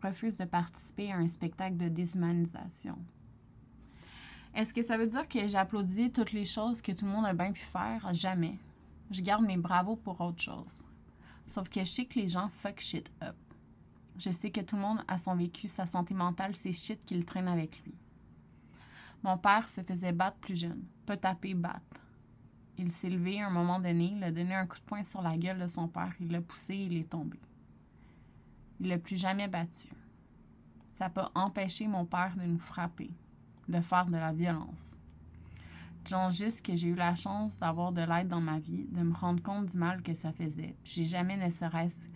refuse 0.06 0.38
de 0.38 0.46
participer 0.46 1.12
à 1.12 1.18
un 1.18 1.28
spectacle 1.28 1.78
de 1.78 1.88
déshumanisation. 1.88 2.98
Est-ce 4.54 4.74
que 4.74 4.84
ça 4.84 4.98
veut 4.98 5.08
dire 5.08 5.28
que 5.28 5.48
j'applaudis 5.48 6.12
toutes 6.12 6.32
les 6.32 6.46
choses 6.46 6.82
que 6.82 6.92
tout 6.92 7.06
le 7.06 7.12
monde 7.12 7.26
a 7.26 7.34
bien 7.34 7.52
pu 7.52 7.62
faire? 7.62 8.14
Jamais. 8.14 8.58
Je 9.12 9.22
garde 9.22 9.46
mes 9.46 9.58
bravos 9.58 9.96
pour 9.96 10.20
autre 10.20 10.42
chose. 10.42 10.84
Sauf 11.48 11.70
que 11.70 11.80
je 11.80 11.86
sais 11.86 12.06
que 12.06 12.20
les 12.20 12.28
gens 12.28 12.50
fuck 12.50 12.80
shit 12.80 13.10
up. 13.24 13.36
Je 14.18 14.32
sais 14.32 14.50
que 14.50 14.62
tout 14.62 14.76
le 14.76 14.82
monde 14.82 15.04
a 15.08 15.18
son 15.18 15.36
vécu, 15.36 15.68
sa 15.68 15.86
santé 15.86 16.14
mentale, 16.14 16.56
ses 16.56 16.74
shit 16.74 17.06
qu'il 17.06 17.24
traîne 17.24 17.48
avec 17.48 17.82
lui. 17.84 17.94
Mon 19.24 19.38
père 19.38 19.70
se 19.70 19.82
faisait 19.82 20.12
battre 20.12 20.38
plus 20.38 20.60
jeune. 20.60 20.84
Pas 21.06 21.18
taper, 21.18 21.54
battre. 21.54 22.02
Il 22.78 22.92
s'est 22.92 23.10
levé 23.10 23.42
à 23.42 23.48
un 23.48 23.52
moment 23.52 23.80
donné, 23.80 24.14
il 24.16 24.24
a 24.24 24.32
donné 24.32 24.54
un 24.54 24.68
coup 24.68 24.78
de 24.78 24.84
poing 24.84 25.04
sur 25.04 25.22
la 25.22 25.38
gueule 25.38 25.60
de 25.60 25.68
son 25.68 25.88
père, 25.88 26.14
il 26.20 26.32
l'a 26.32 26.42
poussé 26.42 26.74
et 26.74 26.84
il 26.84 26.98
est 26.98 27.10
tombé. 27.10 27.40
Il 28.80 28.90
l'a 28.90 28.98
plus 28.98 29.18
jamais 29.18 29.48
battu. 29.48 29.88
Ça 30.90 31.06
n'a 31.06 31.10
pas 31.10 31.32
empêché 31.36 31.88
mon 31.88 32.06
père 32.06 32.36
de 32.38 32.44
nous 32.44 32.60
frapper, 32.60 33.12
de 33.68 33.80
faire 33.82 34.06
de 34.06 34.18
la 34.18 34.34
violence. 34.34 34.98
Disons 36.04 36.32
juste 36.32 36.66
que 36.66 36.76
j'ai 36.76 36.88
eu 36.88 36.96
la 36.96 37.16
chance 37.16 37.60
d'avoir 37.60 37.92
de 37.92 38.02
l'aide 38.02 38.30
dans 38.30 38.42
ma 38.42 38.60
vie, 38.60 38.86
de 38.92 39.04
me 39.04 39.14
rendre 39.14 39.44
compte 39.44 39.66
du 39.66 39.78
mal 39.78 40.02
que 40.02 40.14
ça 40.14 40.32
faisait. 40.32 40.76
J'ai 40.86 41.06
jamais 41.06 41.38
ne 41.38 41.50
serait-ce 41.50 42.08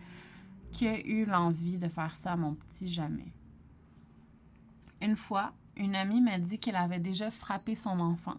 que 0.72 1.06
eu 1.08 1.26
l'envie 1.26 1.78
de 1.78 1.90
faire 1.90 2.16
ça 2.16 2.34
à 2.34 2.38
mon 2.38 2.54
petit 2.54 2.92
jamais. 2.92 3.34
Une 5.02 5.16
fois, 5.16 5.52
une 5.76 5.96
amie 5.96 6.22
m'a 6.22 6.38
dit 6.38 6.58
qu'elle 6.58 6.76
avait 6.76 7.00
déjà 7.00 7.32
frappé 7.32 7.76
son 7.76 8.00
enfant. 8.00 8.38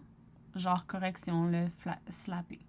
Genre 0.55 0.85
correction, 0.85 1.45
le 1.45 1.67
slappé. 2.09 2.59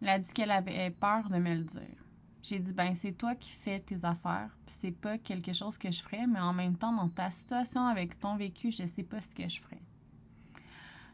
Elle 0.00 0.08
a 0.08 0.18
dit 0.18 0.32
qu'elle 0.32 0.50
avait 0.50 0.90
peur 0.90 1.28
de 1.28 1.38
me 1.38 1.54
le 1.54 1.64
dire. 1.64 2.07
J'ai 2.42 2.58
dit 2.58 2.72
ben 2.72 2.94
c'est 2.94 3.12
toi 3.12 3.34
qui 3.34 3.50
fais 3.50 3.80
tes 3.80 4.04
affaires, 4.04 4.56
puis 4.64 4.76
c'est 4.78 4.92
pas 4.92 5.18
quelque 5.18 5.52
chose 5.52 5.76
que 5.76 5.90
je 5.90 6.02
ferais, 6.02 6.26
mais 6.26 6.40
en 6.40 6.52
même 6.52 6.76
temps 6.76 6.92
dans 6.92 7.08
ta 7.08 7.30
situation 7.30 7.86
avec 7.86 8.18
ton 8.20 8.36
vécu, 8.36 8.70
je 8.70 8.86
sais 8.86 9.02
pas 9.02 9.20
ce 9.20 9.34
que 9.34 9.48
je 9.48 9.60
ferais. 9.60 9.82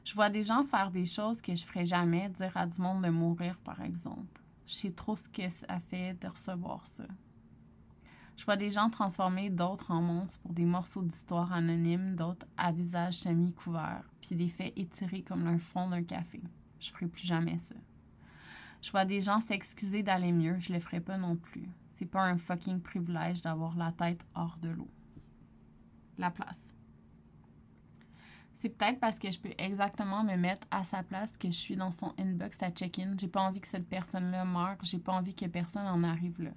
Je 0.05 0.15
vois 0.15 0.29
des 0.29 0.45
gens 0.45 0.65
faire 0.65 0.91
des 0.91 1.07
choses 1.07 1.41
que 1.41 1.55
je 1.55 1.65
ferais 1.65 1.87
jamais, 1.87 2.29
dire 2.29 2.55
à 2.57 2.67
du 2.67 2.81
monde 2.81 3.03
de 3.03 3.09
mourir 3.09 3.59
par 3.65 3.81
exemple. 3.81 4.43
Je 4.67 4.75
sais 4.75 4.91
trop 4.91 5.17
ce 5.17 5.29
que 5.29 5.49
ça 5.49 5.81
fait 5.81 6.15
de 6.21 6.29
recevoir 6.29 6.87
ça. 6.87 7.05
Je 8.37 8.45
vois 8.45 8.57
des 8.57 8.71
gens 8.71 8.91
transformer 8.91 9.49
d'autres 9.49 9.93
en 9.93 10.03
monstres 10.03 10.41
pour 10.41 10.53
des 10.53 10.65
morceaux 10.65 11.03
d'histoire 11.03 11.53
anonymes, 11.53 12.17
d'autres 12.17 12.47
à 12.57 12.73
visage 12.73 13.15
semi-couvert, 13.15 14.03
puis 14.21 14.35
des 14.35 14.49
faits 14.49 14.73
étirés 14.77 15.23
comme 15.23 15.45
le 15.45 15.59
fond 15.59 15.89
d'un 15.89 16.03
café. 16.03 16.43
Je 16.81 16.91
ferai 16.91 17.07
plus 17.07 17.27
jamais 17.27 17.59
ça. 17.59 17.77
Je 18.85 18.91
vois 18.91 19.07
des 19.07 19.21
gens 19.21 19.41
s'excuser 19.41 20.03
d'aller 20.03 20.31
mieux, 20.31 20.59
je 20.59 20.71
le 20.71 20.79
ferai 20.79 21.01
pas 21.01 21.17
non 21.17 21.37
plus. 21.37 21.71
C'est 21.89 22.05
pas 22.05 22.23
un 22.23 22.37
fucking 22.37 22.81
privilège 22.81 23.41
d'avoir 23.41 23.75
la 23.79 23.93
tête 23.93 24.21
hors 24.35 24.59
de 24.61 24.69
l'eau. 24.69 24.91
La 26.19 26.31
place. 26.31 26.75
C'est 28.53 28.69
peut-être 28.69 29.01
parce 29.01 29.19
que 29.19 29.31
je 29.31 29.41
peux 29.41 29.55
exactement 29.57 30.23
me 30.23 30.37
mettre 30.37 30.67
à 30.71 30.85
sa 30.85 31.03
place 31.03 31.39
que 31.39 31.49
je 31.49 31.57
suis 31.57 31.77
dans 31.77 31.93
son 31.93 32.13
inbox 32.19 32.63
à 32.63 32.71
check-in. 32.71 33.15
J'ai 33.19 33.27
pas 33.27 33.41
envie 33.41 33.63
que 33.63 33.69
cette 33.69 33.89
personne-là 33.89 34.45
meure. 34.45 34.77
J'ai 34.83 34.99
pas 34.99 35.15
envie 35.15 35.35
que 35.35 35.47
personne 35.47 35.87
en 35.87 36.05
arrive 36.05 36.43
là. 36.43 36.51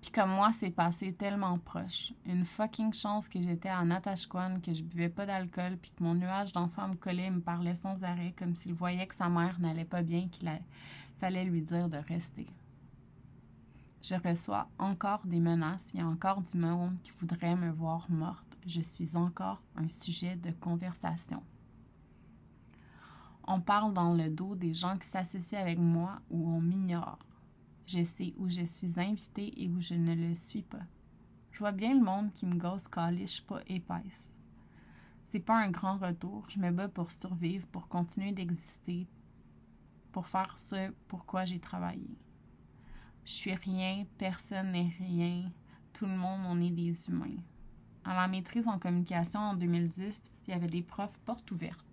Puis 0.00 0.10
comme 0.10 0.30
moi, 0.30 0.50
c'est 0.52 0.70
passé 0.70 1.12
tellement 1.12 1.58
proche. 1.58 2.14
Une 2.24 2.44
fucking 2.46 2.92
chance 2.92 3.28
que 3.28 3.40
j'étais 3.40 3.68
à 3.68 3.84
Natashquan, 3.84 4.60
que 4.60 4.72
je 4.72 4.82
buvais 4.82 5.10
pas 5.10 5.26
d'alcool, 5.26 5.76
puis 5.76 5.90
que 5.90 6.02
mon 6.02 6.14
nuage 6.14 6.52
d'enfant 6.52 6.88
me 6.88 6.94
collait 6.94 7.26
et 7.26 7.30
me 7.30 7.40
parlait 7.40 7.74
sans 7.74 8.02
arrêt, 8.02 8.34
comme 8.38 8.56
s'il 8.56 8.72
voyait 8.72 9.06
que 9.06 9.14
sa 9.14 9.28
mère 9.28 9.60
n'allait 9.60 9.84
pas 9.84 10.02
bien, 10.02 10.28
qu'il 10.28 10.50
fallait 11.18 11.44
lui 11.44 11.60
dire 11.60 11.88
de 11.88 11.98
rester. 11.98 12.46
Je 14.02 14.14
reçois 14.14 14.68
encore 14.78 15.20
des 15.26 15.40
menaces, 15.40 15.90
il 15.92 16.00
y 16.00 16.02
a 16.02 16.06
encore 16.06 16.40
du 16.40 16.56
monde 16.56 16.96
qui 17.02 17.12
voudrait 17.20 17.56
me 17.56 17.70
voir 17.70 18.10
morte. 18.10 18.56
Je 18.66 18.80
suis 18.80 19.16
encore 19.16 19.60
un 19.76 19.88
sujet 19.88 20.36
de 20.36 20.50
conversation. 20.52 21.42
On 23.46 23.60
parle 23.60 23.92
dans 23.92 24.14
le 24.14 24.30
dos 24.30 24.54
des 24.54 24.72
gens 24.72 24.96
qui 24.96 25.08
s'associent 25.08 25.60
avec 25.60 25.78
moi 25.78 26.20
ou 26.30 26.48
on 26.48 26.60
m'ignore. 26.60 27.18
Je 27.92 28.04
sais 28.04 28.34
où 28.36 28.48
je 28.48 28.64
suis 28.64 29.00
invitée 29.00 29.52
et 29.60 29.68
où 29.68 29.80
je 29.80 29.94
ne 29.94 30.14
le 30.14 30.32
suis 30.36 30.62
pas. 30.62 30.86
Je 31.50 31.58
vois 31.58 31.72
bien 31.72 31.92
le 31.92 32.04
monde 32.04 32.32
qui 32.32 32.46
me 32.46 32.54
gosse 32.54 32.86
caliche 32.86 33.42
pas 33.42 33.62
épaisse. 33.66 34.38
C'est 35.26 35.40
pas 35.40 35.58
un 35.58 35.70
grand 35.70 35.98
retour. 35.98 36.46
Je 36.48 36.60
me 36.60 36.70
bats 36.70 36.86
pour 36.86 37.10
survivre, 37.10 37.66
pour 37.66 37.88
continuer 37.88 38.30
d'exister, 38.30 39.08
pour 40.12 40.28
faire 40.28 40.56
ce 40.56 40.92
pourquoi 41.08 41.44
j'ai 41.44 41.58
travaillé. 41.58 42.16
Je 43.24 43.32
suis 43.32 43.54
rien, 43.54 44.06
personne 44.18 44.70
n'est 44.70 44.94
rien, 45.00 45.50
tout 45.92 46.06
le 46.06 46.16
monde, 46.16 46.42
on 46.46 46.60
est 46.60 46.70
des 46.70 47.08
humains. 47.08 47.42
À 48.04 48.14
la 48.14 48.28
maîtrise 48.28 48.68
en 48.68 48.78
communication 48.78 49.40
en 49.40 49.54
2010, 49.54 50.44
il 50.46 50.50
y 50.52 50.54
avait 50.54 50.68
des 50.68 50.82
profs 50.82 51.18
portes 51.24 51.50
ouvertes 51.50 51.89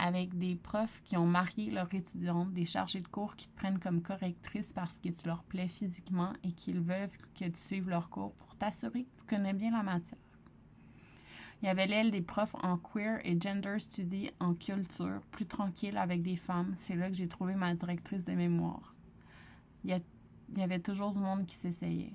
avec 0.00 0.38
des 0.38 0.56
profs 0.56 1.02
qui 1.04 1.16
ont 1.16 1.26
marié 1.26 1.70
leur 1.70 1.92
étudiante, 1.94 2.52
des 2.52 2.64
chargés 2.64 3.02
de 3.02 3.08
cours 3.08 3.36
qui 3.36 3.48
te 3.48 3.54
prennent 3.54 3.78
comme 3.78 4.00
correctrice 4.00 4.72
parce 4.72 4.98
que 4.98 5.10
tu 5.10 5.26
leur 5.26 5.44
plais 5.44 5.68
physiquement 5.68 6.32
et 6.42 6.52
qu'ils 6.52 6.80
veulent 6.80 7.10
que 7.38 7.44
tu 7.44 7.60
suives 7.60 7.88
leur 7.88 8.08
cours 8.08 8.32
pour 8.32 8.56
t'assurer 8.56 9.04
que 9.04 9.20
tu 9.20 9.24
connais 9.26 9.52
bien 9.52 9.70
la 9.72 9.82
matière. 9.82 10.18
Il 11.62 11.66
y 11.66 11.68
avait 11.68 11.86
l'aile 11.86 12.10
des 12.10 12.22
profs 12.22 12.54
en 12.62 12.78
queer 12.78 13.20
et 13.24 13.38
gender 13.38 13.78
study 13.78 14.30
en 14.40 14.54
culture, 14.54 15.20
plus 15.30 15.44
tranquille 15.44 15.98
avec 15.98 16.22
des 16.22 16.36
femmes. 16.36 16.72
C'est 16.76 16.96
là 16.96 17.10
que 17.10 17.16
j'ai 17.16 17.28
trouvé 17.28 17.54
ma 17.54 17.74
directrice 17.74 18.24
de 18.24 18.32
mémoire. 18.32 18.94
Il 19.84 19.94
y, 19.94 20.58
y 20.58 20.62
avait 20.62 20.80
toujours 20.80 21.10
du 21.10 21.18
monde 21.18 21.44
qui 21.44 21.56
s'essayait. 21.56 22.14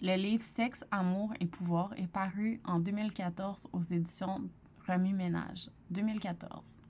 Le 0.00 0.14
livre 0.14 0.44
Sexe, 0.44 0.84
amour 0.92 1.32
et 1.40 1.46
pouvoir 1.46 1.92
est 1.96 2.06
paru 2.06 2.60
en 2.64 2.78
2014 2.78 3.68
aux 3.72 3.82
éditions 3.82 4.48
Remue-ménage, 4.88 5.68
2014. 5.90 6.82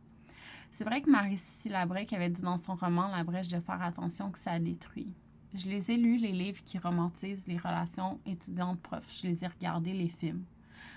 C'est 0.70 0.84
vrai 0.84 1.02
que 1.02 1.10
Marie-Cécile 1.10 1.72
Labrec 1.72 2.12
avait 2.12 2.28
dit 2.28 2.42
dans 2.42 2.56
son 2.56 2.76
roman 2.76 3.08
La 3.08 3.24
brèche 3.24 3.48
de 3.48 3.58
faire 3.58 3.82
attention 3.82 4.30
que 4.30 4.38
ça 4.38 4.60
détruit. 4.60 5.12
Je 5.52 5.68
les 5.68 5.90
ai 5.90 5.96
lus, 5.96 6.18
les 6.18 6.30
livres 6.30 6.62
qui 6.64 6.78
romantisent 6.78 7.48
les 7.48 7.56
relations 7.56 8.20
étudiantes-profs. 8.24 9.20
Je 9.20 9.26
les 9.26 9.44
ai 9.44 9.48
regardés, 9.48 9.94
les 9.94 10.08
films. 10.08 10.44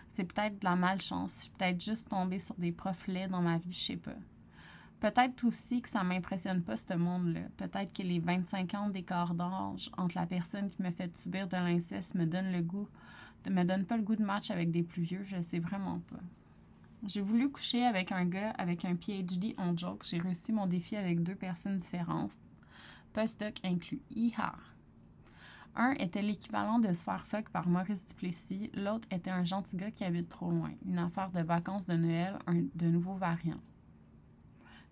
C'est 0.09 0.25
peut-être 0.25 0.59
de 0.59 0.65
la 0.65 0.75
malchance. 0.75 1.35
Je 1.35 1.41
suis 1.41 1.49
peut-être 1.51 1.81
juste 1.81 2.09
tombée 2.09 2.37
sur 2.37 2.53
des 2.55 2.71
profs 2.71 3.07
laids 3.07 3.29
dans 3.29 3.41
ma 3.41 3.57
vie, 3.57 3.71
je 3.71 3.85
sais 3.85 3.97
pas. 3.97 4.11
Peut-être 4.99 5.43
aussi 5.45 5.81
que 5.81 5.89
ça 5.89 6.03
m'impressionne 6.03 6.61
pas, 6.61 6.77
ce 6.77 6.93
monde-là. 6.93 7.41
Peut-être 7.57 7.91
que 7.91 8.03
les 8.03 8.19
25 8.19 8.75
ans 8.75 8.89
d'écart 8.89 9.33
d'âge 9.33 9.89
entre 9.97 10.15
la 10.15 10.27
personne 10.27 10.69
qui 10.69 10.83
me 10.83 10.91
fait 10.91 11.17
subir 11.17 11.47
de 11.47 11.55
l'inceste 11.55 12.13
me 12.13 12.27
donne 12.27 12.51
le 12.51 12.61
goût, 12.61 12.87
me 13.49 13.63
donne 13.63 13.85
pas 13.85 13.97
le 13.97 14.03
goût 14.03 14.15
de 14.15 14.23
match 14.23 14.51
avec 14.51 14.69
des 14.69 14.83
plus 14.83 15.01
vieux. 15.01 15.23
Je 15.23 15.41
sais 15.41 15.59
vraiment 15.59 15.99
pas. 16.11 16.19
J'ai 17.07 17.21
voulu 17.21 17.49
coucher 17.51 17.83
avec 17.83 18.11
un 18.11 18.25
gars 18.25 18.51
avec 18.51 18.85
un 18.85 18.95
PhD 18.95 19.55
en 19.57 19.75
joke. 19.75 20.05
J'ai 20.05 20.19
réussi 20.19 20.51
mon 20.51 20.67
défi 20.67 20.95
avec 20.95 21.23
deux 21.23 21.35
personnes 21.35 21.77
différentes, 21.77 22.37
postdoc 23.13 23.59
inclus. 23.63 24.01
Iha! 24.15 24.53
Un 25.75 25.93
était 25.93 26.21
l'équivalent 26.21 26.79
de 26.79 26.93
se 26.93 27.05
par 27.51 27.67
Maurice 27.67 28.05
Duplessis, 28.05 28.69
l'autre 28.73 29.07
était 29.09 29.29
un 29.29 29.45
gentil 29.45 29.77
gars 29.77 29.91
qui 29.91 30.03
habite 30.03 30.29
trop 30.29 30.51
loin. 30.51 30.71
Une 30.85 30.99
affaire 30.99 31.31
de 31.31 31.41
vacances 31.41 31.87
de 31.87 31.95
Noël, 31.95 32.37
un 32.45 32.65
de 32.75 32.87
nouveaux 32.87 33.15
variants. 33.15 33.61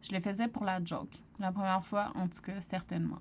Je 0.01 0.13
le 0.13 0.21
faisais 0.21 0.47
pour 0.47 0.63
la 0.63 0.83
joke. 0.83 1.13
La 1.37 1.51
première 1.51 1.83
fois, 1.83 2.11
en 2.15 2.27
tout 2.27 2.41
cas, 2.41 2.61
certainement. 2.61 3.19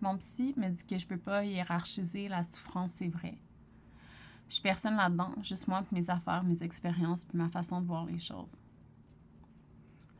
Mon 0.00 0.18
psy 0.18 0.54
me 0.56 0.68
dit 0.68 0.84
que 0.84 0.98
je 0.98 1.06
peux 1.06 1.16
pas 1.18 1.44
hiérarchiser 1.44 2.28
la 2.28 2.42
souffrance, 2.42 2.92
c'est 2.94 3.08
vrai. 3.08 3.38
Je 4.48 4.54
suis 4.54 4.62
personne 4.62 4.96
là-dedans, 4.96 5.32
juste 5.42 5.66
moi, 5.66 5.84
mes 5.90 6.08
affaires, 6.08 6.44
mes 6.44 6.62
expériences, 6.62 7.24
puis 7.24 7.36
ma 7.36 7.48
façon 7.48 7.80
de 7.80 7.86
voir 7.86 8.04
les 8.06 8.18
choses. 8.18 8.60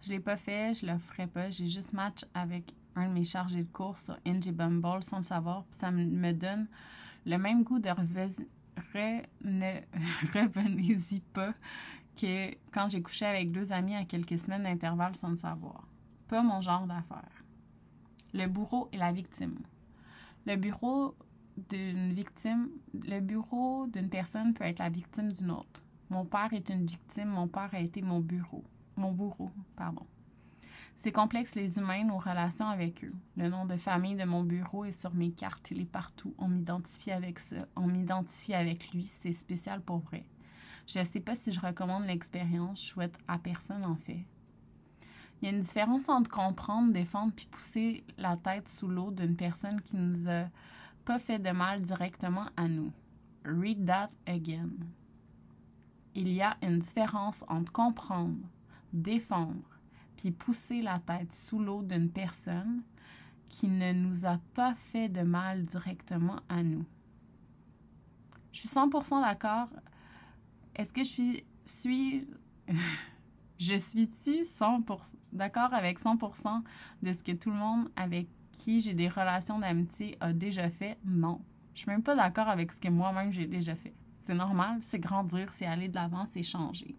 Je 0.02 0.11
l'ai 0.11 0.21
pas 0.21 0.37
fait, 0.37 0.75
je 0.75 0.87
le 0.87 0.99
ferai 0.99 1.26
pas. 1.26 1.50
J'ai 1.50 1.68
juste 1.68 1.92
match 1.92 2.25
avec 2.35 2.75
un 2.97 3.09
de 3.09 3.12
mes 3.12 3.25
chargés 3.25 3.62
de 3.62 3.73
cours 3.73 3.99
sur 3.99 4.16
NG 4.26 4.52
Bumble 4.52 5.02
sans 5.02 5.18
le 5.18 5.23
savoir, 5.23 5.64
puis 5.64 5.75
ça 5.75 5.90
me 5.90 6.33
donne 6.33 6.66
le 7.25 7.38
même 7.38 7.62
goût 7.64 7.78
de 7.78 7.88
ne 9.45 9.80
revenez-y 10.35 11.21
pas 11.21 11.52
que 12.16 12.50
quand 12.73 12.88
j'ai 12.88 13.02
couché 13.02 13.26
avec 13.26 13.52
deux 13.52 13.73
amis 13.73 13.95
à 13.95 14.04
quelques 14.04 14.38
semaines 14.38 14.62
d'intervalle 14.62 15.14
sans 15.14 15.30
le 15.30 15.37
savoir. 15.37 15.87
Pas 16.28 16.42
mon 16.42 16.61
genre 16.61 16.87
d'affaire. 16.87 17.30
Le 18.33 18.47
bourreau 18.47 18.88
et 18.92 18.97
la 18.97 19.12
victime. 19.12 19.59
Le 20.47 20.56
bureau 20.56 21.14
d'une 21.70 22.12
victime, 22.12 22.68
le 23.06 23.20
bureau 23.20 23.86
d'une 23.86 24.08
personne 24.08 24.54
peut 24.54 24.64
être 24.64 24.78
la 24.78 24.88
victime 24.88 25.32
d'une 25.32 25.50
autre. 25.50 25.82
Mon 26.10 26.25
père 26.25 26.52
est 26.52 26.68
une 26.68 26.86
victime, 26.86 27.28
mon 27.28 27.48
père 27.48 27.70
a 27.72 27.80
été 27.80 28.02
mon 28.02 28.20
bureau. 28.20 28.64
Mon 28.96 29.12
bourreau, 29.12 29.50
pardon. 29.76 30.06
C'est 30.94 31.12
complexe 31.12 31.54
les 31.54 31.78
humains, 31.78 32.04
nos 32.04 32.16
relations 32.16 32.68
avec 32.68 33.04
eux. 33.04 33.12
Le 33.36 33.50
nom 33.50 33.66
de 33.66 33.76
famille 33.76 34.14
de 34.14 34.25
mon 34.25 34.42
bureau 34.42 34.86
est 34.86 34.92
sur 34.92 35.14
mes 35.14 35.30
cartes, 35.30 35.70
il 35.70 35.82
est 35.82 35.90
partout. 35.90 36.34
On 36.38 36.48
m'identifie 36.48 37.10
avec 37.10 37.38
ça, 37.38 37.66
on 37.76 37.86
m'identifie 37.86 38.54
avec 38.54 38.92
lui, 38.92 39.04
c'est 39.04 39.34
spécial 39.34 39.82
pour 39.82 39.98
vrai. 39.98 40.25
Je 40.86 41.00
ne 41.00 41.04
sais 41.04 41.20
pas 41.20 41.34
si 41.34 41.52
je 41.52 41.60
recommande 41.60 42.06
l'expérience, 42.06 42.80
je 42.80 42.86
souhaite 42.86 43.18
à 43.28 43.38
personne 43.38 43.84
en 43.84 43.96
fait. 43.96 44.25
Il 45.42 45.48
y 45.48 45.52
a 45.52 45.54
une 45.54 45.60
différence 45.60 46.08
entre 46.08 46.30
comprendre, 46.30 46.92
défendre 46.92 47.32
puis 47.36 47.46
pousser 47.50 48.04
la 48.16 48.38
tête 48.38 48.68
sous 48.68 48.88
l'eau 48.88 49.10
d'une 49.10 49.36
personne 49.36 49.82
qui 49.82 49.96
nous 49.96 50.28
a 50.28 50.46
pas 51.06 51.18
fait 51.20 51.38
de 51.38 51.50
mal 51.50 51.80
directement 51.82 52.46
à 52.56 52.66
nous. 52.68 52.92
Read 53.44 53.86
that 53.86 54.10
again. 54.26 54.70
il 56.16 56.32
y 56.32 56.42
a 56.42 56.56
une 56.62 56.80
différence 56.80 57.44
entre 57.46 57.70
comprendre, 57.70 58.40
défendre, 58.92 59.78
puis 60.16 60.32
pousser 60.32 60.82
la 60.82 60.98
tête 60.98 61.32
sous 61.32 61.60
l'eau 61.60 61.82
d'une 61.82 62.10
personne 62.10 62.82
qui 63.48 63.68
ne 63.68 63.92
nous 63.92 64.26
a 64.26 64.38
pas 64.54 64.75
fait 64.75 65.08
de 65.08 65.20
mal 65.20 65.64
directement 65.64 66.40
à 66.48 66.62
nous. 66.64 66.84
Je 68.52 68.60
suis 68.60 68.68
100% 68.68 69.20
d'accord. 69.20 69.68
Est-ce 70.75 70.92
que 70.92 71.04
je 71.04 71.08
suis, 71.08 71.44
suis 71.66 72.26
je 73.58 73.78
suis-tu 73.78 74.42
100% 74.42 75.14
d'accord 75.32 75.72
avec 75.72 76.00
100% 76.00 76.62
de 77.02 77.12
ce 77.12 77.22
que 77.22 77.32
tout 77.32 77.50
le 77.50 77.56
monde 77.56 77.88
avec 77.94 78.26
qui 78.56 78.80
j'ai 78.80 78.94
des 78.94 79.08
relations 79.08 79.58
d'amitié 79.58 80.16
a 80.20 80.32
déjà 80.32 80.70
fait? 80.70 80.98
Non. 81.04 81.40
Je 81.75 81.80
suis 81.80 81.90
même 81.90 82.02
pas 82.02 82.16
d'accord 82.16 82.48
avec 82.48 82.72
ce 82.72 82.80
que 82.80 82.88
moi-même 82.88 83.32
j'ai 83.32 83.46
déjà 83.46 83.75
fait. 83.76 83.94
C'est 84.20 84.34
normal, 84.34 84.78
c'est 84.80 84.98
grandir, 84.98 85.52
c'est 85.52 85.66
aller 85.66 85.88
de 85.88 85.94
l'avant, 85.94 86.25
c'est 86.25 86.42
changer. 86.42 86.96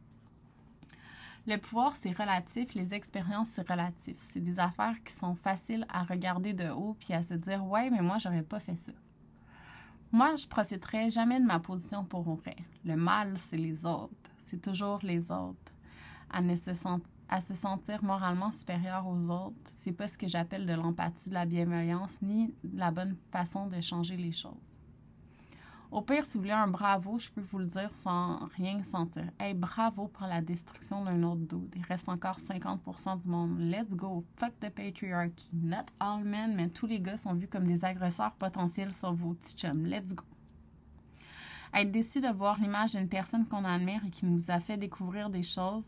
Le 1.48 1.58
pouvoir, 1.58 1.96
c'est 1.96 2.12
relatif. 2.12 2.74
Les 2.74 2.94
expériences, 2.94 3.50
c'est 3.50 3.70
relatif. 3.70 4.18
C'est 4.20 4.42
des 4.42 4.60
affaires 4.60 5.02
qui 5.04 5.14
sont 5.14 5.36
faciles 5.36 5.86
à 5.90 6.04
regarder 6.04 6.54
de 6.54 6.70
haut 6.70 6.96
puis 7.00 7.14
à 7.14 7.24
se 7.24 7.34
dire 7.34 7.66
Ouais, 7.66 7.90
mais 7.90 8.02
moi, 8.02 8.18
j'aurais 8.18 8.44
pas 8.44 8.60
fait 8.60 8.76
ça. 8.76 8.92
Moi, 10.12 10.36
je 10.36 10.46
profiterai 10.46 11.10
jamais 11.10 11.40
de 11.40 11.46
ma 11.46 11.60
position 11.60 12.04
pour 12.04 12.24
vrai. 12.24 12.58
Le 12.86 12.98
mal, 12.98 13.38
c'est 13.38 13.58
les 13.58 13.86
autres. 13.86 14.12
C'est 14.40 14.62
toujours 14.62 15.00
les 15.04 15.32
autres. 15.32 15.72
À, 16.30 16.42
ne 16.42 16.56
se, 16.58 16.74
à 17.30 17.42
se 17.42 17.54
sentir 17.54 18.04
moralement 18.04 18.52
supérieur 18.52 19.06
aux 19.08 19.30
autres, 19.30 19.72
c'est 19.74 19.92
pas 19.92 20.08
ce 20.08 20.18
que 20.18 20.28
j'appelle 20.28 20.66
de 20.66 20.74
l'empathie, 20.74 21.30
de 21.30 21.34
la 21.34 21.46
bienveillance, 21.46 22.22
ni 22.22 22.54
la 22.74 22.92
bonne 22.92 23.16
façon 23.32 23.68
de 23.68 23.82
changer 23.82 24.18
les 24.18 24.32
choses. 24.32 24.78
Au 25.90 26.02
pire, 26.02 26.26
si 26.26 26.38
vous 26.38 26.44
voulez 26.44 26.54
un 26.54 26.68
bravo, 26.68 27.18
je 27.18 27.30
peux 27.30 27.42
vous 27.42 27.60
le 27.60 27.66
dire 27.66 27.90
sans 27.94 28.40
rien 28.58 28.84
sentir. 28.84 29.24
Hey, 29.40 29.54
bravo 29.54 30.08
pour 30.08 30.28
la 30.28 30.42
destruction 30.42 31.06
d'un 31.06 31.24
autre 31.24 31.48
dude. 31.48 31.74
Il 31.78 31.84
reste 31.84 32.10
encore 32.10 32.40
50% 32.40 33.22
du 33.22 33.30
monde. 33.30 33.58
Let's 33.58 33.96
go. 33.96 34.26
Fuck 34.36 34.60
the 34.60 34.70
patriarchy. 34.70 35.48
Not 35.54 35.86
all 36.02 36.26
men, 36.26 36.56
mais 36.56 36.68
tous 36.68 36.88
les 36.88 37.00
gars 37.00 37.16
sont 37.16 37.34
vus 37.34 37.48
comme 37.48 37.68
des 37.68 37.86
agresseurs 37.86 38.34
potentiels 38.34 38.94
sur 38.94 39.14
vos 39.14 39.34
petits 39.34 39.56
chums. 39.56 39.86
Let's 39.86 40.14
go. 40.14 40.26
Être 41.74 41.92
déçu 41.92 42.20
de 42.20 42.34
voir 42.34 42.60
l'image 42.60 42.92
d'une 42.92 43.08
personne 43.08 43.46
qu'on 43.46 43.64
admire 43.64 44.04
et 44.06 44.10
qui 44.10 44.26
nous 44.26 44.52
a 44.52 44.60
fait 44.60 44.78
découvrir 44.78 45.30
des 45.30 45.44
choses, 45.44 45.88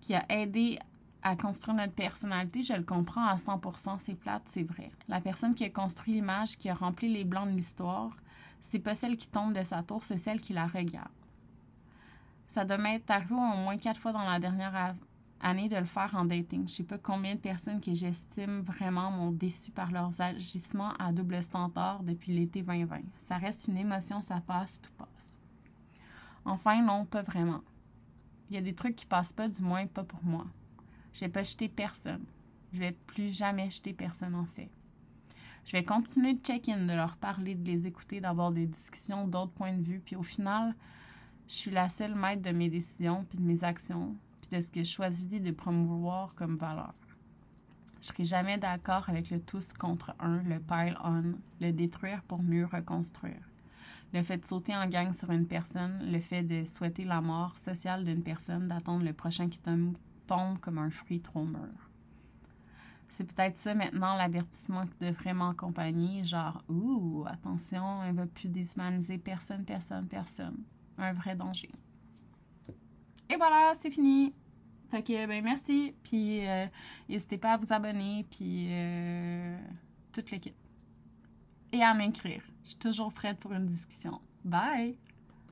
qui 0.00 0.14
a 0.14 0.24
aidé 0.28 0.78
à 1.22 1.36
construire 1.36 1.76
notre 1.76 1.92
personnalité, 1.92 2.62
je 2.62 2.72
le 2.72 2.82
comprends 2.82 3.26
à 3.26 3.36
100%. 3.36 3.96
C'est 3.98 4.14
plate, 4.14 4.42
c'est 4.46 4.62
vrai. 4.62 4.90
La 5.08 5.20
personne 5.20 5.54
qui 5.54 5.64
a 5.64 5.70
construit 5.70 6.14
l'image, 6.14 6.56
qui 6.56 6.68
a 6.68 6.74
rempli 6.74 7.12
les 7.12 7.24
blancs 7.24 7.48
de 7.48 7.56
l'histoire, 7.56 8.16
c'est 8.62 8.78
pas 8.78 8.94
celle 8.94 9.16
qui 9.16 9.28
tombe 9.28 9.54
de 9.54 9.62
sa 9.62 9.82
tour, 9.82 10.02
c'est 10.02 10.18
celle 10.18 10.40
qui 10.40 10.52
la 10.52 10.66
regarde. 10.66 11.08
Ça 12.48 12.64
doit 12.64 12.78
m'être 12.78 13.10
arrivé 13.10 13.34
au 13.34 13.56
moins 13.56 13.76
quatre 13.76 14.00
fois 14.00 14.12
dans 14.12 14.24
la 14.24 14.40
dernière 14.40 14.94
année 15.40 15.68
de 15.68 15.76
le 15.76 15.84
faire 15.84 16.10
en 16.14 16.24
dating. 16.24 16.68
Je 16.68 16.74
sais 16.74 16.82
pas 16.82 16.98
combien 16.98 17.34
de 17.34 17.40
personnes 17.40 17.80
que 17.80 17.94
j'estime 17.94 18.60
vraiment 18.62 19.10
m'ont 19.10 19.30
déçu 19.30 19.70
par 19.70 19.90
leurs 19.90 20.20
agissements 20.20 20.92
à 20.98 21.12
double 21.12 21.42
standard 21.42 22.02
depuis 22.02 22.32
l'été 22.32 22.62
2020. 22.62 23.00
Ça 23.18 23.36
reste 23.38 23.68
une 23.68 23.78
émotion, 23.78 24.20
ça 24.20 24.40
passe, 24.40 24.80
tout 24.80 24.90
passe. 24.98 25.38
Enfin, 26.44 26.82
non, 26.82 27.04
pas 27.04 27.22
vraiment. 27.22 27.60
Il 28.50 28.56
y 28.56 28.58
a 28.58 28.62
des 28.62 28.74
trucs 28.74 28.96
qui 28.96 29.06
passent 29.06 29.32
pas, 29.32 29.48
du 29.48 29.62
moins 29.62 29.86
pas 29.86 30.04
pour 30.04 30.24
moi. 30.24 30.46
Je 31.12 31.20
vais 31.20 31.28
pas 31.28 31.42
jeter 31.42 31.68
personne. 31.68 32.24
Je 32.72 32.80
vais 32.80 32.92
plus 32.92 33.36
jamais 33.36 33.70
jeter 33.70 33.92
personne 33.92 34.34
en 34.34 34.46
fait. 34.46 34.70
Je 35.64 35.72
vais 35.72 35.84
continuer 35.84 36.34
de 36.34 36.40
check-in, 36.40 36.86
de 36.86 36.92
leur 36.92 37.16
parler, 37.16 37.54
de 37.54 37.64
les 37.64 37.86
écouter, 37.86 38.20
d'avoir 38.20 38.50
des 38.50 38.66
discussions 38.66 39.28
d'autres 39.28 39.52
points 39.52 39.72
de 39.72 39.82
vue. 39.82 40.00
Puis 40.00 40.16
au 40.16 40.22
final, 40.22 40.74
je 41.48 41.54
suis 41.54 41.70
la 41.70 41.88
seule 41.88 42.14
maître 42.14 42.42
de 42.42 42.50
mes 42.50 42.68
décisions, 42.68 43.24
puis 43.28 43.38
de 43.38 43.44
mes 43.44 43.62
actions, 43.62 44.16
puis 44.40 44.56
de 44.56 44.60
ce 44.60 44.70
que 44.70 44.80
je 44.80 44.90
choisis 44.90 45.28
de 45.28 45.50
promouvoir 45.50 46.34
comme 46.34 46.56
valeur. 46.56 46.94
Je 48.00 48.06
serai 48.06 48.24
jamais 48.24 48.56
d'accord 48.56 49.08
avec 49.08 49.30
le 49.30 49.40
tous 49.40 49.72
contre 49.74 50.14
un, 50.18 50.42
le 50.42 50.58
pile 50.58 50.96
on, 51.04 51.34
le 51.60 51.72
détruire 51.72 52.22
pour 52.22 52.42
mieux 52.42 52.64
reconstruire. 52.64 53.42
Le 54.12 54.22
fait 54.22 54.38
de 54.38 54.46
sauter 54.46 54.74
en 54.76 54.86
gang 54.86 55.12
sur 55.12 55.30
une 55.30 55.46
personne, 55.46 56.10
le 56.10 56.20
fait 56.20 56.42
de 56.42 56.64
souhaiter 56.64 57.04
la 57.04 57.20
mort 57.20 57.56
sociale 57.58 58.04
d'une 58.04 58.22
personne, 58.22 58.68
d'attendre 58.68 59.04
le 59.04 59.12
prochain 59.12 59.48
qui 59.48 59.60
tombe, 59.60 59.96
comme 60.60 60.78
un 60.78 60.90
fruit 60.90 61.20
trop 61.20 61.44
mûr 61.44 61.90
c'est 63.10 63.24
peut-être 63.24 63.56
ça 63.56 63.74
maintenant 63.74 64.16
l'avertissement 64.16 64.86
qui 64.86 65.06
devrait 65.06 65.34
m'accompagner. 65.34 66.24
Genre, 66.24 66.62
ouh, 66.68 67.24
attention, 67.26 68.02
elle 68.04 68.14
va 68.14 68.26
plus 68.26 68.48
déshumaniser 68.48 69.18
personne, 69.18 69.64
personne, 69.64 70.06
personne. 70.06 70.56
Un 70.96 71.12
vrai 71.12 71.34
danger. 71.34 71.70
Et 73.28 73.36
voilà, 73.36 73.72
c'est 73.74 73.90
fini. 73.90 74.32
Fait 74.90 75.02
que, 75.02 75.26
ben, 75.26 75.42
merci. 75.44 75.94
Puis, 76.02 76.46
euh, 76.46 76.66
n'hésitez 77.08 77.38
pas 77.38 77.52
à 77.52 77.56
vous 77.56 77.72
abonner. 77.72 78.24
Puis, 78.30 78.68
euh, 78.70 79.58
tout 80.12 80.22
le 80.30 80.38
kit. 80.38 80.54
Et 81.72 81.82
à 81.82 81.94
m'écrire. 81.94 82.42
Je 82.64 82.70
suis 82.70 82.78
toujours 82.78 83.12
prête 83.12 83.38
pour 83.38 83.52
une 83.52 83.66
discussion. 83.66 84.20
Bye! 84.44 84.96